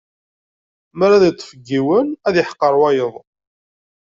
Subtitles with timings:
[0.97, 3.13] Mi ara ad iṭṭef deg yiwen, ad iḥqer wayeḍ.